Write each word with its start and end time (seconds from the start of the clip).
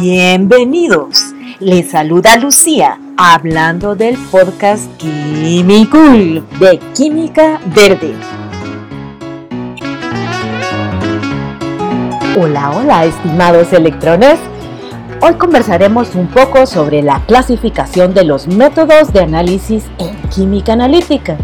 Bienvenidos. 0.00 1.34
Les 1.60 1.90
saluda 1.90 2.36
Lucía 2.36 3.00
hablando 3.16 3.94
del 3.94 4.16
podcast 4.30 4.94
Químico 4.96 5.98
de 5.98 6.78
Química 6.94 7.60
Verde. 7.74 8.14
Hola, 12.38 12.70
hola, 12.70 13.04
estimados 13.06 13.72
electrones. 13.72 14.38
Hoy 15.20 15.34
conversaremos 15.34 16.14
un 16.14 16.28
poco 16.28 16.66
sobre 16.66 17.02
la 17.02 17.20
clasificación 17.26 18.14
de 18.14 18.24
los 18.24 18.46
métodos 18.46 19.12
de 19.12 19.20
análisis 19.20 19.84
en 19.98 20.16
química 20.28 20.74
analítica. 20.74 21.36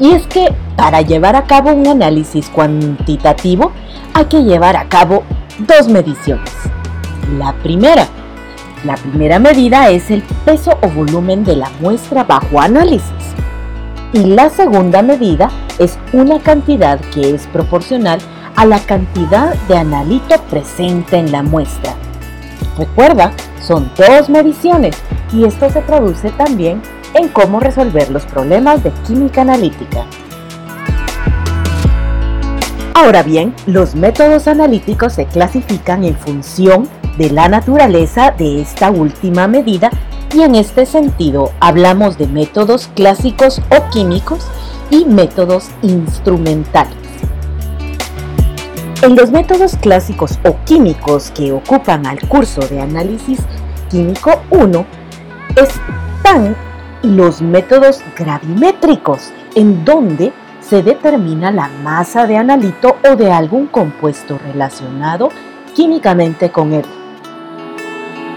Y 0.00 0.10
es 0.10 0.26
que 0.26 0.52
para 0.76 1.02
llevar 1.02 1.36
a 1.36 1.44
cabo 1.44 1.72
un 1.72 1.86
análisis 1.86 2.48
cuantitativo 2.48 3.72
hay 4.12 4.24
que 4.26 4.42
llevar 4.42 4.76
a 4.76 4.88
cabo 4.88 5.22
dos 5.58 5.88
mediciones. 5.88 6.50
La 7.38 7.52
primera, 7.62 8.06
la 8.84 8.96
primera 8.96 9.38
medida 9.38 9.90
es 9.90 10.10
el 10.10 10.22
peso 10.44 10.76
o 10.82 10.88
volumen 10.88 11.44
de 11.44 11.56
la 11.56 11.70
muestra 11.80 12.24
bajo 12.24 12.60
análisis. 12.60 13.12
Y 14.12 14.24
la 14.24 14.50
segunda 14.50 15.02
medida 15.02 15.50
es 15.78 15.98
una 16.12 16.38
cantidad 16.38 17.00
que 17.12 17.34
es 17.34 17.46
proporcional 17.48 18.20
a 18.56 18.64
la 18.64 18.78
cantidad 18.80 19.54
de 19.68 19.76
analito 19.76 20.40
presente 20.50 21.16
en 21.16 21.32
la 21.32 21.42
muestra. 21.42 21.94
Recuerda, 22.78 23.32
son 23.60 23.90
dos 23.96 24.28
mediciones 24.28 24.96
y 25.32 25.44
esto 25.44 25.70
se 25.70 25.80
traduce 25.82 26.30
también 26.32 26.82
en 27.14 27.28
cómo 27.28 27.60
resolver 27.60 28.10
los 28.10 28.26
problemas 28.26 28.82
de 28.82 28.90
química 29.06 29.42
analítica. 29.42 30.04
Ahora 32.94 33.22
bien, 33.22 33.54
los 33.66 33.94
métodos 33.94 34.46
analíticos 34.46 35.14
se 35.14 35.26
clasifican 35.26 36.04
en 36.04 36.16
función 36.16 36.88
de 37.18 37.30
la 37.30 37.48
naturaleza 37.48 38.30
de 38.30 38.60
esta 38.60 38.90
última 38.90 39.46
medida 39.48 39.90
y 40.32 40.42
en 40.42 40.54
este 40.54 40.86
sentido 40.86 41.52
hablamos 41.60 42.18
de 42.18 42.26
métodos 42.26 42.88
clásicos 42.94 43.60
o 43.70 43.90
químicos 43.90 44.46
y 44.90 45.04
métodos 45.04 45.68
instrumentales. 45.82 46.96
En 49.02 49.16
los 49.16 49.30
métodos 49.30 49.76
clásicos 49.76 50.38
o 50.44 50.56
químicos 50.64 51.30
que 51.30 51.52
ocupan 51.52 52.06
al 52.06 52.20
curso 52.26 52.62
de 52.62 52.80
análisis 52.80 53.38
químico 53.90 54.40
1 54.50 54.86
están 55.56 56.56
los 57.04 57.42
métodos 57.42 58.02
gravimétricos, 58.16 59.30
en 59.54 59.84
donde 59.84 60.32
se 60.60 60.82
determina 60.82 61.50
la 61.50 61.68
masa 61.68 62.26
de 62.26 62.36
analito 62.36 62.96
o 63.08 63.16
de 63.16 63.30
algún 63.30 63.66
compuesto 63.66 64.38
relacionado 64.38 65.30
químicamente 65.74 66.50
con 66.50 66.72
él. 66.72 66.84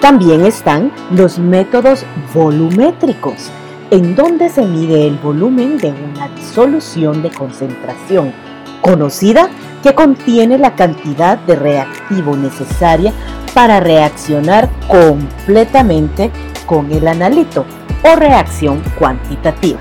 También 0.01 0.45
están 0.45 0.91
los 1.11 1.39
métodos 1.39 2.05
volumétricos, 2.33 3.49
en 3.89 4.15
donde 4.15 4.49
se 4.49 4.65
mide 4.65 5.07
el 5.07 5.15
volumen 5.17 5.77
de 5.77 5.89
una 5.89 6.27
disolución 6.29 7.21
de 7.23 7.31
concentración 7.31 8.33
conocida 8.81 9.49
que 9.81 9.95
contiene 9.95 10.57
la 10.57 10.75
cantidad 10.75 11.37
de 11.37 11.55
reactivo 11.55 12.35
necesaria 12.35 13.13
para 13.53 13.79
reaccionar 13.79 14.69
completamente 14.87 16.31
con 16.67 16.91
el 16.91 17.07
analito 17.07 17.65
o 18.03 18.15
reacción 18.15 18.83
cuantitativa. 18.99 19.79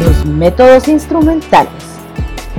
Los 0.00 0.26
métodos 0.26 0.88
instrumentales. 0.88 1.72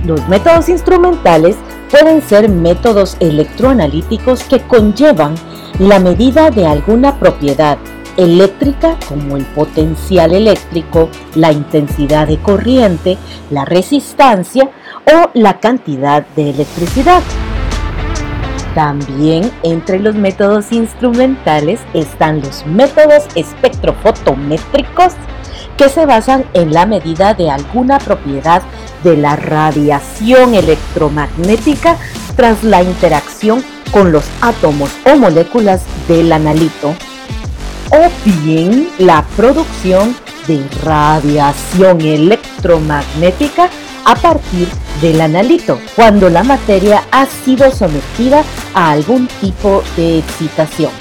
Los 0.05 0.25
métodos 0.29 0.69
instrumentales 0.69 1.57
pueden 1.89 2.21
ser 2.21 2.47
métodos 2.47 3.17
electroanalíticos 3.19 4.43
que 4.43 4.61
conllevan 4.61 5.35
la 5.79 5.99
medida 5.99 6.49
de 6.49 6.65
alguna 6.65 7.19
propiedad 7.19 7.77
eléctrica 8.17 8.97
como 9.07 9.37
el 9.37 9.45
potencial 9.45 10.33
eléctrico, 10.33 11.09
la 11.35 11.51
intensidad 11.51 12.27
de 12.27 12.37
corriente, 12.37 13.17
la 13.49 13.65
resistencia 13.65 14.69
o 15.05 15.29
la 15.33 15.59
cantidad 15.59 16.25
de 16.35 16.51
electricidad. 16.51 17.21
También 18.75 19.51
entre 19.63 19.99
los 19.99 20.15
métodos 20.15 20.71
instrumentales 20.71 21.81
están 21.93 22.41
los 22.41 22.65
métodos 22.65 23.25
espectrofotométricos 23.35 25.13
que 25.77 25.89
se 25.89 26.05
basan 26.05 26.45
en 26.53 26.73
la 26.73 26.85
medida 26.85 27.33
de 27.33 27.49
alguna 27.49 27.99
propiedad 27.99 28.61
de 29.03 29.17
la 29.17 29.35
radiación 29.35 30.53
electromagnética 30.53 31.97
tras 32.35 32.63
la 32.63 32.81
interacción 32.81 33.63
con 33.91 34.11
los 34.11 34.23
átomos 34.41 34.89
o 35.05 35.17
moléculas 35.17 35.83
del 36.07 36.31
analito 36.31 36.95
o 37.91 38.09
bien 38.43 38.89
la 38.99 39.25
producción 39.35 40.15
de 40.47 40.63
radiación 40.83 41.99
electromagnética 42.01 43.69
a 44.05 44.15
partir 44.15 44.67
del 44.99 45.21
analito, 45.21 45.79
cuando 45.95 46.29
la 46.29 46.43
materia 46.43 47.03
ha 47.11 47.25
sido 47.25 47.71
sometida 47.71 48.43
a 48.73 48.91
algún 48.91 49.27
tipo 49.39 49.83
de 49.95 50.19
excitación. 50.19 50.91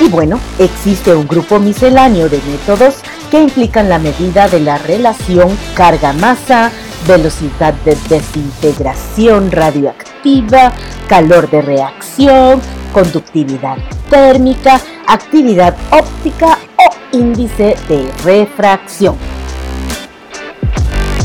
Y 0.00 0.08
bueno, 0.08 0.40
existe 0.58 1.14
un 1.14 1.26
grupo 1.26 1.58
misceláneo 1.58 2.28
de 2.28 2.40
métodos 2.50 2.96
que 3.30 3.42
implican 3.42 3.88
la 3.88 3.98
medida 3.98 4.48
de 4.48 4.60
la 4.60 4.78
relación 4.78 5.56
carga-masa, 5.74 6.70
velocidad 7.06 7.74
de 7.84 7.96
desintegración 8.08 9.50
radioactiva, 9.50 10.72
calor 11.08 11.50
de 11.50 11.62
reacción, 11.62 12.60
conductividad 12.92 13.76
térmica, 14.08 14.80
actividad 15.06 15.76
óptica 15.90 16.58
o 16.76 17.16
índice 17.16 17.76
de 17.88 18.10
refracción. 18.24 19.16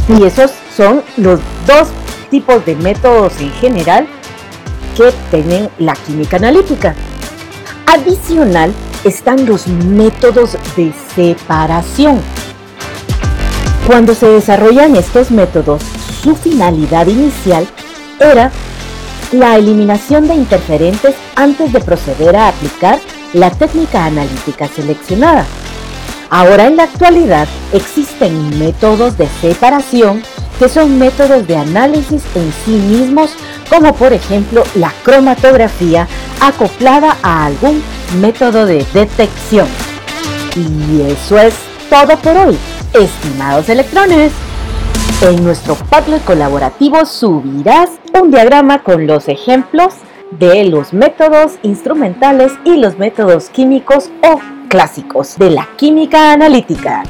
Y 0.08 0.24
esos 0.24 0.52
son 0.80 1.04
los 1.18 1.42
dos 1.68 1.90
tipos 2.32 2.66
de 2.66 2.74
métodos 2.78 3.34
en 3.42 3.52
general 3.52 4.08
que 4.96 5.12
tienen 5.30 5.70
la 5.78 5.94
química 5.94 6.38
analítica. 6.38 6.96
Adicional 7.86 8.72
están 9.04 9.46
los 9.46 9.68
métodos 9.68 10.58
de 10.78 10.94
separación. 11.14 12.22
Cuando 13.88 14.16
se 14.16 14.28
desarrollan 14.28 14.96
estos 14.96 15.32
métodos, 15.32 15.82
su 16.24 16.34
finalidad 16.34 17.08
inicial 17.08 17.68
era 18.18 18.50
la 19.34 19.58
eliminación 19.58 20.30
de 20.30 20.36
interferentes 20.36 21.14
antes 21.36 21.74
de 21.74 21.82
proceder 21.82 22.38
a 22.38 22.48
aplicar 22.48 23.02
la 23.34 23.52
técnica 23.52 24.06
analítica 24.06 24.70
seleccionada. 24.70 25.46
Ahora 26.30 26.68
en 26.68 26.78
la 26.78 26.84
actualidad 26.84 27.50
existen 27.74 28.58
métodos 28.58 29.18
de 29.18 29.28
separación 29.42 30.24
que 30.60 30.68
son 30.70 31.00
métodos 31.00 31.48
de 31.48 31.56
análisis 31.56 32.22
en 32.36 32.52
sí 32.66 32.72
mismos, 32.72 33.32
como 33.70 33.96
por 33.96 34.12
ejemplo 34.12 34.64
la 34.76 34.94
cromatografía 35.04 36.08
acoplada 36.42 37.16
a 37.24 37.46
algún 37.46 37.82
método 38.20 38.66
de 38.66 38.86
detección. 38.94 39.68
Y 40.56 41.02
eso 41.02 41.40
es 41.40 41.56
todo 41.90 42.18
por 42.18 42.36
hoy, 42.36 42.58
estimados 42.94 43.70
electrones. 43.70 44.34
En 45.22 45.44
nuestro 45.44 45.76
Padlet 45.76 46.24
colaborativo 46.26 47.06
subirás 47.06 47.90
un 48.20 48.32
diagrama 48.32 48.84
con 48.84 49.08
los 49.08 49.28
ejemplos 49.28 49.94
de 50.32 50.66
los 50.66 50.94
métodos 50.94 51.54
instrumentales 51.64 52.52
y 52.66 52.78
los 52.78 52.98
métodos 52.98 53.50
químicos 53.50 54.10
o 54.22 54.40
clásicos 54.68 55.38
de 55.38 55.50
la 55.52 55.68
química 55.78 56.34
analítica. 56.34 57.04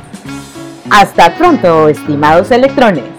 Hasta 0.90 1.36
pronto, 1.36 1.88
estimados 1.88 2.52
electrones. 2.52 3.19